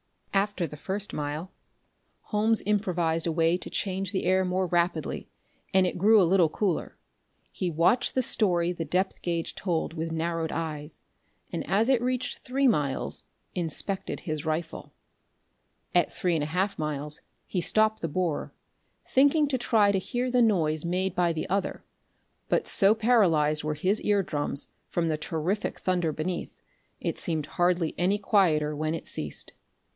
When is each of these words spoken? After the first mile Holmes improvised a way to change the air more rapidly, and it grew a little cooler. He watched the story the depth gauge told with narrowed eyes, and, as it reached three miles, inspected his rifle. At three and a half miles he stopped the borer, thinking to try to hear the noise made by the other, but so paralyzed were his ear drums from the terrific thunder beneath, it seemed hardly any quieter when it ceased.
After 0.33 0.65
the 0.65 0.77
first 0.77 1.13
mile 1.13 1.51
Holmes 2.21 2.63
improvised 2.65 3.27
a 3.27 3.31
way 3.31 3.55
to 3.57 3.69
change 3.69 4.11
the 4.11 4.25
air 4.25 4.43
more 4.43 4.65
rapidly, 4.65 5.29
and 5.71 5.85
it 5.85 5.99
grew 5.99 6.19
a 6.19 6.23
little 6.25 6.49
cooler. 6.49 6.97
He 7.51 7.69
watched 7.69 8.15
the 8.15 8.23
story 8.23 8.71
the 8.71 8.83
depth 8.83 9.21
gauge 9.21 9.53
told 9.53 9.93
with 9.93 10.11
narrowed 10.11 10.51
eyes, 10.51 11.01
and, 11.51 11.63
as 11.69 11.87
it 11.89 12.01
reached 12.01 12.39
three 12.39 12.67
miles, 12.67 13.25
inspected 13.53 14.21
his 14.21 14.43
rifle. 14.43 14.91
At 15.93 16.11
three 16.11 16.33
and 16.33 16.43
a 16.43 16.47
half 16.47 16.79
miles 16.79 17.21
he 17.45 17.61
stopped 17.61 18.01
the 18.01 18.07
borer, 18.09 18.51
thinking 19.05 19.47
to 19.49 19.59
try 19.59 19.91
to 19.91 19.99
hear 19.99 20.31
the 20.31 20.41
noise 20.41 20.83
made 20.83 21.13
by 21.13 21.31
the 21.31 21.47
other, 21.47 21.83
but 22.49 22.67
so 22.67 22.95
paralyzed 22.95 23.63
were 23.63 23.75
his 23.75 24.01
ear 24.01 24.23
drums 24.23 24.73
from 24.89 25.09
the 25.09 25.17
terrific 25.19 25.79
thunder 25.79 26.11
beneath, 26.11 26.59
it 26.99 27.19
seemed 27.19 27.45
hardly 27.45 27.93
any 27.99 28.17
quieter 28.17 28.75
when 28.75 28.95
it 28.95 29.05
ceased. 29.05 29.53